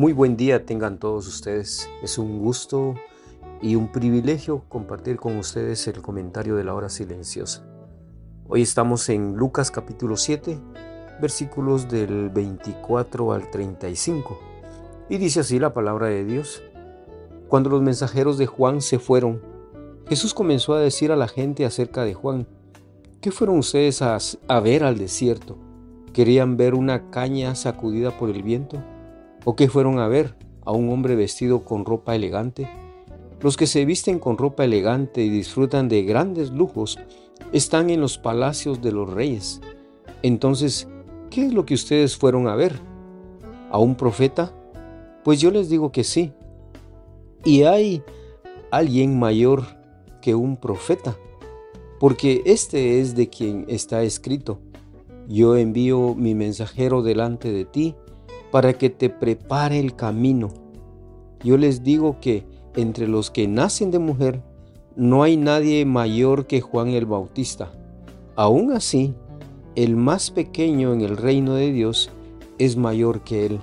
Muy 0.00 0.14
buen 0.14 0.34
día 0.34 0.64
tengan 0.64 0.96
todos 0.96 1.28
ustedes. 1.28 1.86
Es 2.02 2.16
un 2.16 2.38
gusto 2.38 2.94
y 3.60 3.74
un 3.74 3.92
privilegio 3.92 4.64
compartir 4.66 5.18
con 5.18 5.36
ustedes 5.36 5.86
el 5.88 6.00
comentario 6.00 6.56
de 6.56 6.64
la 6.64 6.72
hora 6.72 6.88
silenciosa. 6.88 7.66
Hoy 8.48 8.62
estamos 8.62 9.06
en 9.10 9.36
Lucas 9.36 9.70
capítulo 9.70 10.16
7, 10.16 10.58
versículos 11.20 11.90
del 11.90 12.30
24 12.30 13.30
al 13.34 13.50
35. 13.50 14.40
Y 15.10 15.18
dice 15.18 15.40
así 15.40 15.58
la 15.58 15.74
palabra 15.74 16.06
de 16.06 16.24
Dios. 16.24 16.62
Cuando 17.48 17.68
los 17.68 17.82
mensajeros 17.82 18.38
de 18.38 18.46
Juan 18.46 18.80
se 18.80 18.98
fueron, 18.98 19.42
Jesús 20.08 20.32
comenzó 20.32 20.72
a 20.72 20.80
decir 20.80 21.12
a 21.12 21.16
la 21.16 21.28
gente 21.28 21.66
acerca 21.66 22.04
de 22.04 22.14
Juan, 22.14 22.46
¿qué 23.20 23.30
fueron 23.30 23.58
ustedes 23.58 24.00
a, 24.00 24.16
a 24.48 24.60
ver 24.60 24.82
al 24.82 24.96
desierto? 24.96 25.58
¿Querían 26.14 26.56
ver 26.56 26.72
una 26.72 27.10
caña 27.10 27.54
sacudida 27.54 28.16
por 28.16 28.30
el 28.30 28.42
viento? 28.42 28.82
¿O 29.44 29.56
qué 29.56 29.68
fueron 29.68 29.98
a 29.98 30.08
ver? 30.08 30.34
¿A 30.66 30.72
un 30.72 30.90
hombre 30.90 31.16
vestido 31.16 31.64
con 31.64 31.86
ropa 31.86 32.14
elegante? 32.14 32.68
Los 33.40 33.56
que 33.56 33.66
se 33.66 33.86
visten 33.86 34.18
con 34.18 34.36
ropa 34.36 34.64
elegante 34.64 35.22
y 35.22 35.30
disfrutan 35.30 35.88
de 35.88 36.02
grandes 36.02 36.50
lujos 36.50 36.98
están 37.52 37.88
en 37.88 38.02
los 38.02 38.18
palacios 38.18 38.82
de 38.82 38.92
los 38.92 39.08
reyes. 39.08 39.62
Entonces, 40.22 40.88
¿qué 41.30 41.46
es 41.46 41.54
lo 41.54 41.64
que 41.64 41.72
ustedes 41.72 42.18
fueron 42.18 42.48
a 42.48 42.54
ver? 42.54 42.78
¿A 43.70 43.78
un 43.78 43.94
profeta? 43.94 44.52
Pues 45.24 45.40
yo 45.40 45.50
les 45.50 45.70
digo 45.70 45.90
que 45.90 46.04
sí. 46.04 46.32
Y 47.42 47.62
hay 47.62 48.02
alguien 48.70 49.18
mayor 49.18 49.62
que 50.20 50.34
un 50.34 50.58
profeta, 50.58 51.16
porque 51.98 52.42
este 52.44 53.00
es 53.00 53.14
de 53.14 53.30
quien 53.30 53.64
está 53.68 54.02
escrito. 54.02 54.60
Yo 55.28 55.56
envío 55.56 56.14
mi 56.14 56.34
mensajero 56.34 57.02
delante 57.02 57.50
de 57.50 57.64
ti 57.64 57.94
para 58.50 58.72
que 58.72 58.90
te 58.90 59.10
prepare 59.10 59.78
el 59.78 59.94
camino. 59.94 60.48
Yo 61.42 61.56
les 61.56 61.82
digo 61.82 62.18
que 62.20 62.44
entre 62.76 63.08
los 63.08 63.30
que 63.30 63.48
nacen 63.48 63.90
de 63.90 63.98
mujer 63.98 64.42
no 64.96 65.22
hay 65.22 65.36
nadie 65.36 65.84
mayor 65.84 66.46
que 66.46 66.60
Juan 66.60 66.88
el 66.88 67.06
Bautista. 67.06 67.72
Aún 68.36 68.72
así, 68.72 69.14
el 69.74 69.96
más 69.96 70.30
pequeño 70.30 70.92
en 70.92 71.00
el 71.00 71.16
reino 71.16 71.54
de 71.54 71.72
Dios 71.72 72.10
es 72.58 72.76
mayor 72.76 73.22
que 73.22 73.46
él. 73.46 73.60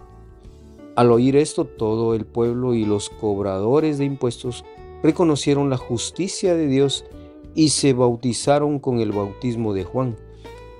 Al 0.95 1.11
oír 1.11 1.35
esto, 1.35 1.65
todo 1.65 2.15
el 2.15 2.25
pueblo 2.25 2.73
y 2.73 2.85
los 2.85 3.09
cobradores 3.09 3.97
de 3.97 4.05
impuestos 4.05 4.65
reconocieron 5.03 5.69
la 5.69 5.77
justicia 5.77 6.55
de 6.55 6.67
Dios 6.67 7.05
y 7.53 7.69
se 7.69 7.93
bautizaron 7.93 8.79
con 8.79 8.99
el 8.99 9.11
bautismo 9.11 9.73
de 9.73 9.83
Juan. 9.83 10.15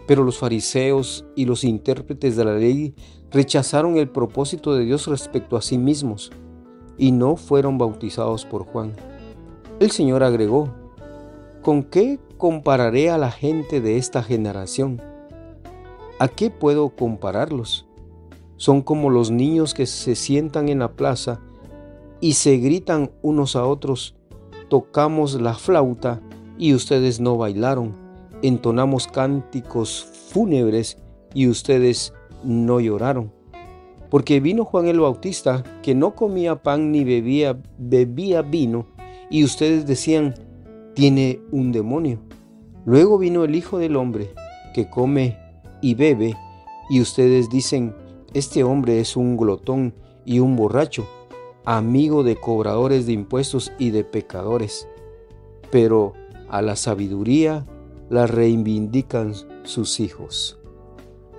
Pero 0.07 0.23
los 0.23 0.39
fariseos 0.39 1.25
y 1.35 1.45
los 1.45 1.63
intérpretes 1.63 2.35
de 2.35 2.45
la 2.45 2.55
ley 2.55 2.95
rechazaron 3.29 3.97
el 3.97 4.09
propósito 4.09 4.73
de 4.73 4.85
Dios 4.85 5.07
respecto 5.07 5.57
a 5.57 5.61
sí 5.61 5.77
mismos 5.77 6.31
y 6.97 7.11
no 7.11 7.35
fueron 7.35 7.77
bautizados 7.77 8.45
por 8.45 8.65
Juan. 8.65 8.93
El 9.79 9.91
Señor 9.91 10.23
agregó, 10.23 10.73
¿con 11.61 11.83
qué 11.83 12.19
compararé 12.37 13.09
a 13.09 13.17
la 13.17 13.29
gente 13.31 13.81
de 13.81 13.97
esta 13.97 14.23
generación? 14.23 15.01
¿A 16.19 16.27
qué 16.27 16.49
puedo 16.49 16.89
compararlos? 16.89 17.85
Son 18.55 18.81
como 18.81 19.11
los 19.11 19.29
niños 19.29 19.75
que 19.75 19.85
se 19.85 20.15
sientan 20.15 20.69
en 20.69 20.79
la 20.79 20.93
plaza 20.93 21.41
y 22.19 22.33
se 22.33 22.57
gritan 22.57 23.11
unos 23.21 23.55
a 23.55 23.65
otros, 23.65 24.15
tocamos 24.69 25.39
la 25.39 25.53
flauta 25.53 26.21
y 26.57 26.73
ustedes 26.73 27.19
no 27.19 27.37
bailaron, 27.37 27.95
entonamos 28.41 29.07
cánticos 29.07 30.05
fúnebres 30.29 30.97
y 31.33 31.47
ustedes 31.47 32.13
no 32.43 32.79
lloraron. 32.79 33.31
Porque 34.09 34.39
vino 34.39 34.63
Juan 34.63 34.87
el 34.87 34.99
Bautista, 34.99 35.63
que 35.81 35.93
no 35.93 36.15
comía 36.15 36.63
pan 36.63 36.91
ni 36.91 37.03
bebía, 37.03 37.59
bebía 37.77 38.41
vino, 38.41 38.87
y 39.29 39.43
ustedes 39.43 39.85
decían, 39.85 40.33
tiene 40.93 41.41
un 41.51 41.71
demonio. 41.71 42.19
Luego 42.85 43.17
vino 43.17 43.43
el 43.43 43.55
Hijo 43.55 43.77
del 43.77 43.97
Hombre, 43.97 44.29
que 44.73 44.89
come 44.89 45.37
y 45.81 45.95
bebe, 45.95 46.35
y 46.89 47.01
ustedes 47.01 47.49
dicen, 47.49 47.93
este 48.33 48.63
hombre 48.63 48.99
es 48.99 49.17
un 49.17 49.35
glotón 49.35 49.93
y 50.25 50.39
un 50.39 50.55
borracho, 50.55 51.05
amigo 51.65 52.23
de 52.23 52.37
cobradores 52.37 53.05
de 53.05 53.13
impuestos 53.13 53.73
y 53.77 53.89
de 53.89 54.05
pecadores. 54.05 54.87
Pero 55.69 56.13
a 56.49 56.61
la 56.61 56.77
sabiduría 56.77 57.65
la 58.09 58.27
reivindican 58.27 59.33
sus 59.63 59.99
hijos. 59.99 60.59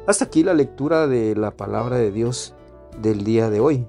Hasta 0.06 0.26
aquí 0.26 0.42
la 0.42 0.54
lectura 0.54 1.06
de 1.06 1.36
la 1.36 1.56
palabra 1.56 1.96
de 1.96 2.10
Dios 2.10 2.54
del 3.00 3.24
día 3.24 3.50
de 3.50 3.60
hoy. 3.60 3.86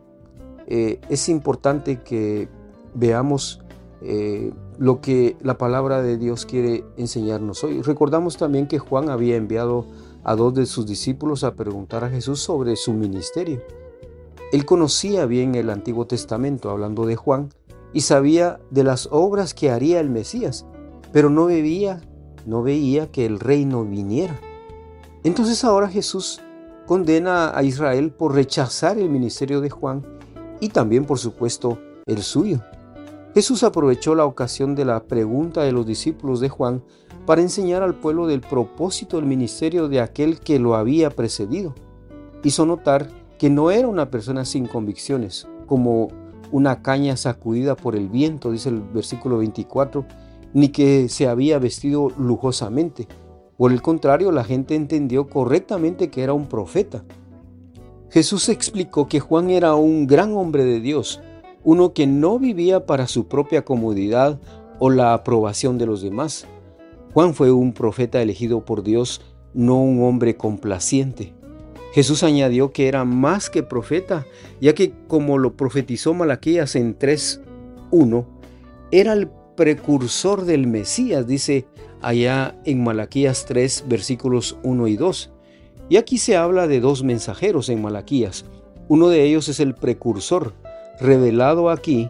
Eh, 0.67 0.99
es 1.09 1.29
importante 1.29 2.01
que 2.01 2.47
veamos 2.93 3.61
eh, 4.01 4.53
lo 4.77 5.01
que 5.01 5.35
la 5.41 5.57
palabra 5.57 6.01
de 6.01 6.17
Dios 6.17 6.45
quiere 6.45 6.83
enseñarnos 6.97 7.63
hoy. 7.63 7.81
Recordamos 7.81 8.37
también 8.37 8.67
que 8.67 8.79
Juan 8.79 9.09
había 9.09 9.35
enviado 9.35 9.85
a 10.23 10.35
dos 10.35 10.53
de 10.53 10.65
sus 10.65 10.85
discípulos 10.85 11.43
a 11.43 11.55
preguntar 11.55 12.03
a 12.03 12.09
Jesús 12.09 12.39
sobre 12.39 12.75
su 12.75 12.93
ministerio. 12.93 13.61
Él 14.51 14.65
conocía 14.65 15.25
bien 15.25 15.55
el 15.55 15.69
Antiguo 15.69 16.07
Testamento, 16.07 16.69
hablando 16.69 17.05
de 17.05 17.15
Juan, 17.15 17.49
y 17.93 18.01
sabía 18.01 18.59
de 18.71 18.83
las 18.83 19.07
obras 19.11 19.53
que 19.53 19.69
haría 19.69 19.99
el 19.99 20.09
Mesías, 20.09 20.65
pero 21.11 21.29
no 21.29 21.45
veía, 21.45 22.01
no 22.49 22.63
veía 22.63 23.11
que 23.11 23.27
el 23.27 23.39
reino 23.39 23.85
viniera. 23.85 24.39
Entonces 25.23 25.63
ahora 25.63 25.87
Jesús 25.87 26.41
condena 26.87 27.55
a 27.55 27.61
Israel 27.61 28.11
por 28.11 28.33
rechazar 28.33 28.97
el 28.97 29.09
ministerio 29.09 29.61
de 29.61 29.69
Juan 29.69 30.03
y 30.59 30.69
también, 30.69 31.05
por 31.05 31.19
supuesto, 31.19 31.77
el 32.07 32.23
suyo. 32.23 32.59
Jesús 33.35 33.61
aprovechó 33.63 34.15
la 34.15 34.25
ocasión 34.25 34.73
de 34.73 34.85
la 34.85 35.03
pregunta 35.03 35.61
de 35.61 35.71
los 35.71 35.85
discípulos 35.85 36.39
de 36.39 36.49
Juan 36.49 36.81
para 37.27 37.41
enseñar 37.41 37.83
al 37.83 37.93
pueblo 37.93 38.25
del 38.25 38.41
propósito 38.41 39.17
del 39.17 39.27
ministerio 39.27 39.87
de 39.87 40.01
aquel 40.01 40.39
que 40.39 40.57
lo 40.57 40.73
había 40.73 41.11
precedido. 41.11 41.75
Hizo 42.43 42.65
notar 42.65 43.09
que 43.37 43.51
no 43.51 43.69
era 43.69 43.87
una 43.87 44.09
persona 44.09 44.43
sin 44.43 44.65
convicciones, 44.65 45.47
como 45.67 46.07
una 46.51 46.81
caña 46.81 47.15
sacudida 47.15 47.75
por 47.75 47.95
el 47.95 48.09
viento, 48.09 48.51
dice 48.51 48.69
el 48.69 48.81
versículo 48.81 49.37
24, 49.37 50.03
ni 50.53 50.69
que 50.69 51.09
se 51.09 51.27
había 51.27 51.59
vestido 51.59 52.11
lujosamente. 52.17 53.07
Por 53.57 53.71
el 53.71 53.81
contrario, 53.81 54.31
la 54.31 54.43
gente 54.43 54.75
entendió 54.75 55.27
correctamente 55.27 56.09
que 56.09 56.23
era 56.23 56.33
un 56.33 56.47
profeta. 56.47 57.03
Jesús 58.09 58.49
explicó 58.49 59.07
que 59.07 59.19
Juan 59.19 59.49
era 59.49 59.75
un 59.75 60.07
gran 60.07 60.35
hombre 60.35 60.63
de 60.63 60.79
Dios, 60.79 61.21
uno 61.63 61.93
que 61.93 62.07
no 62.07 62.39
vivía 62.39 62.85
para 62.85 63.07
su 63.07 63.27
propia 63.27 63.63
comodidad 63.63 64.39
o 64.79 64.89
la 64.89 65.13
aprobación 65.13 65.77
de 65.77 65.85
los 65.85 66.01
demás. 66.01 66.47
Juan 67.13 67.33
fue 67.33 67.51
un 67.51 67.73
profeta 67.73 68.21
elegido 68.21 68.65
por 68.65 68.83
Dios, 68.83 69.21
no 69.53 69.81
un 69.81 70.03
hombre 70.03 70.37
complaciente. 70.37 71.33
Jesús 71.91 72.23
añadió 72.23 72.71
que 72.71 72.87
era 72.87 73.03
más 73.03 73.49
que 73.49 73.63
profeta, 73.63 74.25
ya 74.61 74.73
que 74.73 74.93
como 75.07 75.37
lo 75.37 75.55
profetizó 75.55 76.13
Malaquías 76.13 76.75
en 76.75 76.97
3.1, 76.97 78.25
era 78.91 79.13
el 79.13 79.29
precursor 79.59 80.45
del 80.45 80.67
Mesías, 80.67 81.27
dice 81.27 81.67
allá 81.99 82.57
en 82.63 82.81
Malaquías 82.81 83.45
3, 83.45 83.83
versículos 83.89 84.55
1 84.63 84.87
y 84.87 84.95
2. 84.95 85.33
Y 85.89 85.97
aquí 85.97 86.17
se 86.17 86.37
habla 86.37 86.65
de 86.65 86.79
dos 86.79 87.03
mensajeros 87.03 87.67
en 87.67 87.81
Malaquías. 87.81 88.45
Uno 88.87 89.09
de 89.09 89.25
ellos 89.25 89.49
es 89.49 89.59
el 89.59 89.75
precursor, 89.75 90.53
revelado 91.01 91.69
aquí 91.69 92.09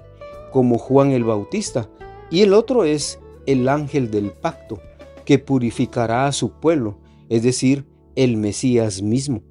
como 0.52 0.78
Juan 0.78 1.10
el 1.10 1.24
Bautista, 1.24 1.90
y 2.30 2.42
el 2.42 2.54
otro 2.54 2.84
es 2.84 3.20
el 3.48 3.68
ángel 3.68 4.12
del 4.12 4.30
pacto, 4.30 4.80
que 5.26 5.40
purificará 5.40 6.28
a 6.28 6.34
su 6.34 6.52
pueblo, 6.52 7.00
es 7.30 7.42
decir, 7.42 7.88
el 8.16 8.38
Mesías 8.38 9.02
mismo. 9.02 9.42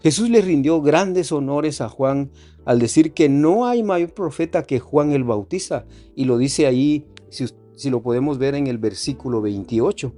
Jesús 0.00 0.30
le 0.30 0.42
rindió 0.42 0.80
grandes 0.80 1.32
honores 1.32 1.80
a 1.80 1.88
Juan 1.88 2.30
al 2.64 2.78
decir 2.78 3.14
que 3.14 3.28
no 3.28 3.66
hay 3.66 3.82
mayor 3.82 4.14
profeta 4.14 4.62
que 4.62 4.78
Juan 4.78 5.10
el 5.10 5.24
Bautista, 5.24 5.86
y 6.14 6.24
lo 6.24 6.38
dice 6.38 6.68
ahí, 6.68 7.04
si, 7.32 7.46
si, 7.74 7.90
lo 7.90 8.02
podemos 8.02 8.38
ver 8.38 8.54
en 8.54 8.66
el 8.66 8.78
versículo 8.78 9.40
28. 9.40 10.12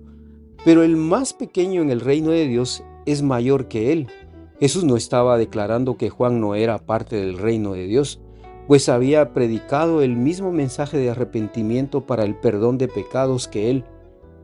Pero 0.64 0.82
el 0.82 0.96
más 0.96 1.32
pequeño 1.32 1.82
en 1.82 1.90
el 1.90 2.00
reino 2.00 2.30
de 2.30 2.46
Dios 2.46 2.82
es 3.06 3.22
mayor 3.22 3.68
que 3.68 3.92
él. 3.92 4.08
Jesús 4.60 4.84
no 4.84 4.96
estaba 4.96 5.36
declarando 5.36 5.96
que 5.96 6.10
Juan 6.10 6.40
no 6.40 6.54
era 6.54 6.78
parte 6.78 7.16
del 7.16 7.38
reino 7.38 7.74
de 7.74 7.86
Dios, 7.86 8.20
pues 8.66 8.88
había 8.88 9.32
predicado 9.32 10.00
el 10.02 10.16
mismo 10.16 10.52
mensaje 10.52 10.96
de 10.96 11.10
arrepentimiento 11.10 12.06
para 12.06 12.24
el 12.24 12.34
perdón 12.34 12.78
de 12.78 12.88
pecados 12.88 13.48
que 13.48 13.70
él. 13.70 13.84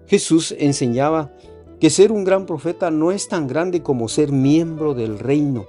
Jesús 0.06 0.54
enseñaba 0.58 1.32
que 1.78 1.88
ser 1.88 2.12
un 2.12 2.24
gran 2.24 2.44
profeta 2.44 2.90
no 2.90 3.12
es 3.12 3.28
tan 3.28 3.46
grande 3.46 3.82
como 3.82 4.08
ser 4.08 4.32
miembro 4.32 4.92
del 4.92 5.18
reino. 5.18 5.66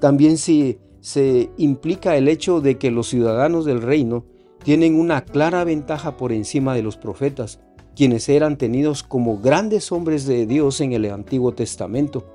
También 0.00 0.38
se, 0.38 0.78
se 1.00 1.50
implica 1.56 2.16
el 2.16 2.26
hecho 2.26 2.60
de 2.60 2.78
que 2.78 2.90
los 2.90 3.08
ciudadanos 3.08 3.64
del 3.64 3.82
reino 3.82 4.24
tienen 4.62 4.98
una 4.98 5.22
clara 5.22 5.64
ventaja 5.64 6.16
por 6.16 6.32
encima 6.32 6.74
de 6.74 6.82
los 6.82 6.96
profetas, 6.96 7.60
quienes 7.96 8.28
eran 8.28 8.56
tenidos 8.56 9.02
como 9.02 9.38
grandes 9.38 9.92
hombres 9.92 10.26
de 10.26 10.46
Dios 10.46 10.80
en 10.80 10.92
el 10.92 11.10
Antiguo 11.10 11.52
Testamento. 11.52 12.26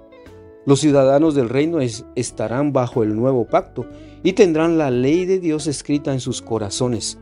Los 0.66 0.80
ciudadanos 0.80 1.36
del 1.36 1.50
reino 1.50 1.80
estarán 2.16 2.74
bajo 2.74 3.04
el 3.04 3.16
nuevo 3.16 3.46
pacto 3.46 3.86
y 4.24 4.34
tendrán 4.34 4.78
la 4.78 4.90
ley 4.90 5.26
de 5.26 5.40
Dios 5.40 5.68
escrita 5.68 6.12
en 6.12 6.20
sus 6.20 6.42
corazones. 6.42 7.20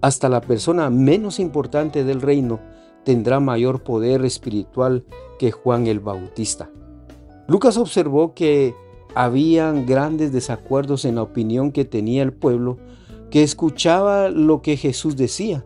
Hasta 0.00 0.28
la 0.28 0.40
persona 0.40 0.90
menos 0.90 1.38
importante 1.38 2.02
del 2.02 2.20
reino 2.20 2.58
tendrá 3.04 3.38
mayor 3.38 3.84
poder 3.84 4.24
espiritual 4.24 5.04
que 5.38 5.52
Juan 5.52 5.86
el 5.86 6.00
Bautista. 6.00 6.70
Lucas 7.46 7.76
observó 7.76 8.34
que 8.34 8.74
habían 9.14 9.86
grandes 9.86 10.32
desacuerdos 10.32 11.04
en 11.04 11.16
la 11.16 11.22
opinión 11.22 11.70
que 11.70 11.84
tenía 11.84 12.22
el 12.22 12.32
pueblo 12.32 12.78
que 13.32 13.42
escuchaba 13.42 14.28
lo 14.28 14.60
que 14.60 14.76
Jesús 14.76 15.16
decía. 15.16 15.64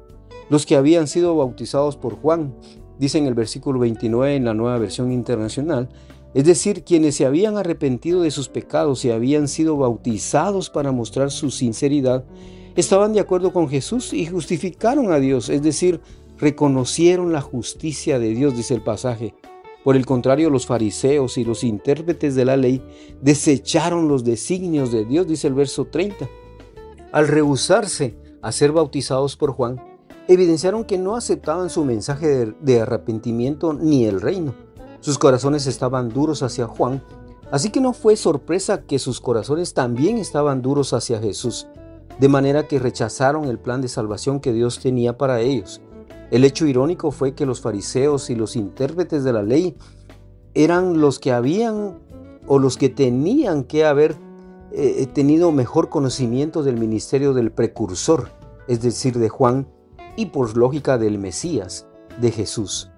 Los 0.49 0.65
que 0.65 0.77
habían 0.77 1.09
sido 1.09 1.35
bautizados 1.35 1.97
por 1.97 2.15
Juan, 2.15 2.55
dice 3.01 3.19
en 3.19 3.27
el 3.27 3.35
versículo 3.35 3.81
29 3.81 4.37
en 4.37 4.45
la 4.45 4.55
nueva 4.55 4.79
versión 4.79 5.11
internacional, 5.11 5.89
es 6.33 6.45
decir, 6.45 6.85
quienes 6.85 7.17
se 7.17 7.27
habían 7.27 7.57
arrepentido 7.57 8.23
de 8.23 8.31
sus 8.31 8.49
pecados 8.49 9.05
y 9.05 9.11
habían 9.11 9.49
sido 9.49 9.77
bautizados 9.77 10.71
para 10.71 10.93
mostrar 10.93 11.33
su 11.33 11.51
sinceridad, 11.51 12.25
estaban 12.77 13.13
de 13.13 13.21
acuerdo 13.21 13.53
con 13.53 13.69
Jesús 13.69 14.13
y 14.13 14.27
justificaron 14.27 15.11
a 15.11 15.19
Dios, 15.19 15.49
es 15.49 15.63
decir, 15.63 16.01
reconocieron 16.39 17.33
la 17.33 17.41
justicia 17.41 18.21
de 18.21 18.29
Dios, 18.29 18.57
dice 18.57 18.75
el 18.75 18.83
pasaje. 18.83 19.35
Por 19.83 19.97
el 19.97 20.07
contrario, 20.07 20.51
los 20.51 20.67
fariseos 20.67 21.37
y 21.37 21.45
los 21.45 21.65
intérpretes 21.65 22.37
de 22.37 22.45
la 22.45 22.57
ley 22.57 22.81
desecharon 23.23 24.07
los 24.07 24.23
designios 24.23 24.93
de 24.93 25.05
Dios, 25.05 25.27
dice 25.27 25.49
el 25.49 25.55
verso 25.55 25.87
30. 25.87 26.29
Al 27.13 27.29
rehusarse 27.29 28.17
a 28.43 28.53
ser 28.53 28.73
bautizados 28.73 29.37
por 29.37 29.53
Juan, 29.53 29.81
evidenciaron 30.29 30.85
que 30.85 30.99
no 30.99 31.17
aceptaban 31.17 31.71
su 31.71 31.85
mensaje 31.85 32.53
de, 32.61 32.81
arrepentimiento 32.81 33.73
ni 33.73 34.07
el 34.07 34.21
reino. 34.21 34.55
Sus 35.01 35.19
corazones 35.19 35.67
estaban 35.67 36.09
duros 36.09 36.43
hacia 36.43 36.67
Juan, 36.67 37.03
así 37.51 37.71
que 37.71 37.81
no 37.81 37.93
fue 37.93 38.17
sorpresa 38.17 38.83
que 38.83 38.99
sus 38.99 39.21
corazones 39.21 39.73
también 39.73 40.19
estaban 40.19 40.63
duros 40.63 40.93
hacia 40.93 41.21
Jesús, 41.21 41.69
de 42.19 42.29
manera 42.29 42.67
que 42.67 42.79
rechazaron 42.79 43.45
el 43.45 43.59
plan 43.59 43.81
de 43.81 43.89
salvación 43.89 44.41
que 44.41 44.53
Dios 44.53 44.81
tenía 44.81 45.17
para 45.17 45.41
ellos. 45.41 45.81
El 46.31 46.45
hecho 46.45 46.67
irónico 46.67 47.13
fue 47.13 47.35
que 47.35 47.47
los 47.47 47.61
fariseos 47.61 48.31
y 48.31 48.35
los 48.35 48.57
intérpretes 48.57 49.23
de 49.23 49.33
la 49.33 49.45
ley 49.45 49.77
eran 50.55 51.01
los 51.01 51.21
que 51.21 51.33
habían 51.33 51.99
o 52.49 52.59
los 52.59 52.77
que 52.77 52.89
tenían 52.89 53.63
que 53.63 53.85
haber 53.85 54.17
eh, 54.73 55.07
tenido 55.13 55.53
mejor 55.53 55.89
conocimiento 55.89 56.63
del 56.63 56.77
ministerio 56.77 57.35
del 57.35 57.53
precursor, 57.53 58.31
es 58.69 58.83
decir, 58.83 59.19
de 59.19 59.29
Juan, 59.29 59.69
y 60.17 60.27
por 60.27 60.57
lógica 60.57 60.99
del 60.99 61.19
Mesías, 61.19 61.87
de 62.21 62.31
Jesús. 62.31 62.91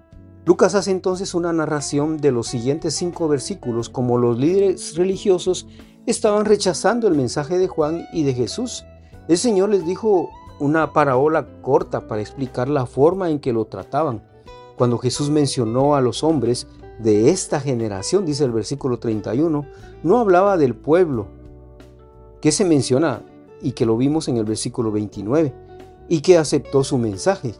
Lucas 0.45 0.73
hace 0.73 0.91
entonces 0.91 1.35
una 1.35 1.53
narración 1.53 2.17
de 2.17 2.31
los 2.31 2.47
siguientes 2.47 2.95
cinco 2.95 3.27
versículos 3.27 3.89
como 3.89 4.17
los 4.17 4.39
líderes 4.39 4.95
religiosos 4.95 5.67
estaban 6.05 6.45
rechazando 6.45 7.07
el 7.07 7.13
mensaje 7.13 7.57
de 7.57 7.67
Juan 7.67 8.05
y 8.13 8.23
de 8.23 8.33
Jesús. 8.33 8.83
El 9.27 9.37
Señor 9.37 9.69
les 9.69 9.85
dijo 9.85 10.29
una 10.59 10.91
parábola 10.91 11.61
corta 11.61 12.07
para 12.07 12.21
explicar 12.21 12.67
la 12.67 12.85
forma 12.85 13.29
en 13.29 13.39
que 13.39 13.53
lo 13.53 13.65
trataban. 13.65 14.23
Cuando 14.75 14.97
Jesús 14.97 15.29
mencionó 15.29 15.95
a 15.95 16.01
los 16.01 16.23
hombres 16.23 16.67
de 16.99 17.29
esta 17.29 17.59
generación, 17.59 18.25
dice 18.25 18.43
el 18.45 18.51
versículo 18.51 18.97
31, 18.97 19.65
no 20.03 20.17
hablaba 20.17 20.57
del 20.57 20.75
pueblo, 20.75 21.27
que 22.41 22.51
se 22.51 22.65
menciona 22.65 23.23
y 23.61 23.73
que 23.73 23.85
lo 23.85 23.97
vimos 23.97 24.27
en 24.27 24.37
el 24.37 24.45
versículo 24.45 24.91
29, 24.91 25.53
y 26.07 26.21
que 26.21 26.37
aceptó 26.37 26.83
su 26.83 26.97
mensaje. 26.97 27.53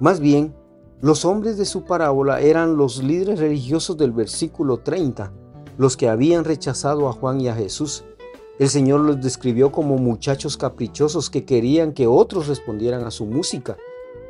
Más 0.00 0.20
bien, 0.20 0.54
los 1.00 1.24
hombres 1.24 1.56
de 1.56 1.64
su 1.64 1.84
parábola 1.84 2.40
eran 2.40 2.76
los 2.76 3.02
líderes 3.02 3.38
religiosos 3.38 3.96
del 3.96 4.12
versículo 4.12 4.78
30, 4.78 5.32
los 5.78 5.96
que 5.96 6.08
habían 6.08 6.44
rechazado 6.44 7.08
a 7.08 7.12
Juan 7.12 7.40
y 7.40 7.48
a 7.48 7.54
Jesús 7.54 8.04
el 8.58 8.70
Señor 8.70 9.00
los 9.00 9.20
describió 9.20 9.70
como 9.70 9.98
muchachos 9.98 10.56
caprichosos 10.56 11.28
que 11.28 11.44
querían 11.44 11.92
que 11.92 12.06
otros 12.06 12.48
respondieran 12.48 13.04
a 13.04 13.10
su 13.10 13.26
música. 13.26 13.76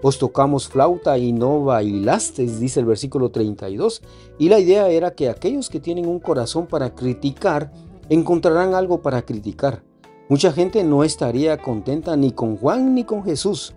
Os 0.02 0.18
tocamos 0.18 0.68
flauta 0.68 1.16
y 1.16 1.32
no 1.32 1.62
bailasteis, 1.62 2.58
dice 2.58 2.80
el 2.80 2.86
versículo 2.86 3.30
32. 3.30 4.02
Y 4.38 4.48
la 4.48 4.58
idea 4.58 4.88
era 4.88 5.14
que 5.14 5.28
aquellos 5.28 5.70
que 5.70 5.78
tienen 5.78 6.08
un 6.08 6.18
corazón 6.18 6.66
para 6.66 6.92
criticar 6.92 7.72
encontrarán 8.08 8.74
algo 8.74 9.02
para 9.02 9.22
criticar. 9.22 9.82
Mucha 10.28 10.52
gente 10.52 10.82
no 10.82 11.04
estaría 11.04 11.58
contenta 11.58 12.16
ni 12.16 12.32
con 12.32 12.56
Juan 12.56 12.94
ni 12.94 13.04
con 13.04 13.24
Jesús. 13.24 13.74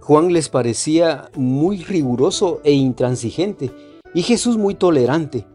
Juan 0.00 0.32
les 0.32 0.48
parecía 0.48 1.30
muy 1.36 1.78
riguroso 1.78 2.60
e 2.64 2.72
intransigente 2.72 3.70
y 4.14 4.22
Jesús 4.22 4.56
muy 4.56 4.74
tolerante. 4.74 5.46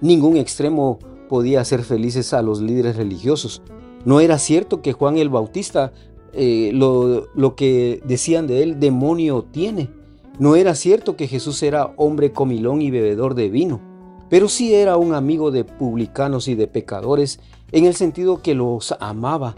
Ningún 0.00 0.36
extremo 0.36 0.98
podía 1.28 1.60
hacer 1.60 1.82
felices 1.82 2.32
a 2.32 2.42
los 2.42 2.60
líderes 2.60 2.96
religiosos. 2.96 3.62
No 4.04 4.20
era 4.20 4.38
cierto 4.38 4.82
que 4.82 4.92
Juan 4.92 5.16
el 5.16 5.30
Bautista, 5.30 5.92
eh, 6.32 6.70
lo, 6.74 7.28
lo 7.34 7.54
que 7.54 8.02
decían 8.04 8.46
de 8.46 8.62
él, 8.62 8.80
demonio 8.80 9.44
tiene. 9.50 9.88
No 10.38 10.56
era 10.56 10.74
cierto 10.74 11.16
que 11.16 11.28
Jesús 11.28 11.62
era 11.62 11.92
hombre 11.96 12.32
comilón 12.32 12.82
y 12.82 12.90
bebedor 12.90 13.34
de 13.34 13.48
vino, 13.48 13.80
pero 14.28 14.48
sí 14.48 14.74
era 14.74 14.96
un 14.96 15.14
amigo 15.14 15.50
de 15.50 15.64
publicanos 15.64 16.48
y 16.48 16.54
de 16.54 16.66
pecadores 16.66 17.38
en 17.74 17.86
el 17.86 17.94
sentido 17.96 18.40
que 18.40 18.54
los 18.54 18.94
amaba. 19.00 19.56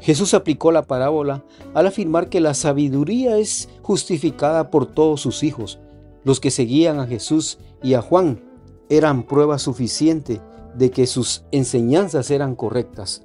Jesús 0.00 0.34
aplicó 0.34 0.70
la 0.70 0.84
parábola 0.84 1.44
al 1.74 1.88
afirmar 1.88 2.28
que 2.28 2.40
la 2.40 2.54
sabiduría 2.54 3.38
es 3.38 3.68
justificada 3.82 4.70
por 4.70 4.86
todos 4.86 5.20
sus 5.20 5.42
hijos. 5.42 5.80
Los 6.22 6.38
que 6.38 6.52
seguían 6.52 7.00
a 7.00 7.06
Jesús 7.06 7.58
y 7.82 7.94
a 7.94 8.02
Juan 8.02 8.40
eran 8.88 9.24
prueba 9.24 9.58
suficiente 9.58 10.40
de 10.76 10.92
que 10.92 11.08
sus 11.08 11.44
enseñanzas 11.50 12.30
eran 12.30 12.54
correctas. 12.54 13.22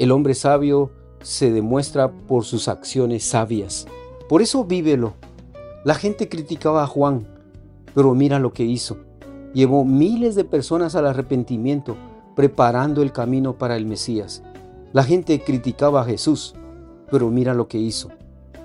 El 0.00 0.10
hombre 0.10 0.34
sabio 0.34 0.90
se 1.22 1.52
demuestra 1.52 2.10
por 2.10 2.44
sus 2.44 2.66
acciones 2.66 3.22
sabias. 3.22 3.86
Por 4.28 4.42
eso 4.42 4.64
vívelo. 4.64 5.14
La 5.84 5.94
gente 5.94 6.28
criticaba 6.28 6.82
a 6.82 6.88
Juan, 6.88 7.28
Pero 7.94 8.12
mira 8.12 8.40
lo 8.40 8.52
que 8.52 8.64
hizo. 8.64 8.96
Llevó 9.52 9.84
miles 9.84 10.34
de 10.34 10.44
personas 10.44 10.96
al 10.96 11.06
arrepentimiento, 11.06 11.96
preparando 12.34 13.02
el 13.02 13.12
camino 13.12 13.58
para 13.58 13.76
el 13.76 13.86
Mesías. 13.86 14.42
La 14.92 15.04
gente 15.04 15.42
criticaba 15.42 16.02
a 16.02 16.04
Jesús, 16.04 16.54
pero 17.10 17.30
mira 17.30 17.54
lo 17.54 17.68
que 17.68 17.78
hizo. 17.78 18.10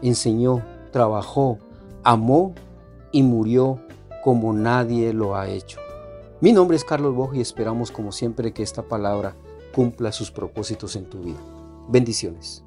Enseñó, 0.02 0.64
trabajó, 0.92 1.58
amó 2.04 2.54
y 3.12 3.24
murió 3.24 3.80
como 4.24 4.54
nadie 4.54 5.14
lo 5.14 5.36
ha 5.36 5.50
hecho. 5.50 5.80
Mi 6.42 6.54
nombre 6.54 6.78
es 6.78 6.86
Carlos 6.86 7.16
Boj 7.16 7.36
y 7.36 7.42
esperamos 7.42 7.92
como 7.92 8.12
siempre 8.12 8.54
que 8.54 8.64
esta 8.64 8.84
palabra 8.84 9.36
cumpla 9.74 10.12
sus 10.12 10.32
propósitos 10.32 10.96
en 10.96 11.06
tu 11.06 11.20
vida. 11.20 11.40
Bendiciones. 11.90 12.64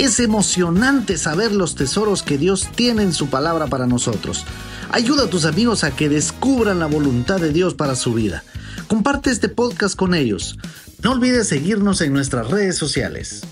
Es 0.00 0.18
emocionante 0.18 1.18
saber 1.18 1.52
los 1.52 1.74
tesoros 1.74 2.22
que 2.22 2.38
Dios 2.38 2.70
tiene 2.74 3.02
en 3.02 3.12
su 3.12 3.28
palabra 3.28 3.66
para 3.66 3.86
nosotros. 3.86 4.46
Ayuda 4.90 5.24
a 5.24 5.28
tus 5.28 5.44
amigos 5.44 5.84
a 5.84 5.94
que 5.94 6.08
descubran 6.08 6.78
la 6.78 6.86
voluntad 6.86 7.38
de 7.38 7.52
Dios 7.52 7.74
para 7.74 7.94
su 7.94 8.14
vida. 8.14 8.42
Comparte 8.88 9.30
este 9.30 9.50
podcast 9.50 9.96
con 9.96 10.14
ellos. 10.14 10.56
No 11.02 11.12
olvides 11.12 11.48
seguirnos 11.48 12.00
en 12.00 12.14
nuestras 12.14 12.48
redes 12.48 12.78
sociales. 12.78 13.42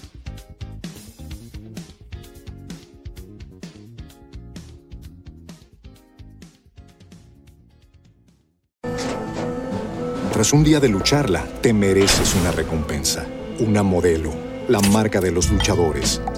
Tras 10.33 10.55
un 10.55 10.65
día 10.65 10.81
de 10.81 10.89
lucharla, 10.89 11.45
te 11.61 11.75
mereces 11.75 12.35
una 12.37 12.53
recompensa, 12.53 13.27
una 13.59 13.83
modelo, 13.83 14.33
la 14.69 14.81
marca 14.81 15.21
de 15.21 15.31
los 15.31 15.51
luchadores. 15.51 16.23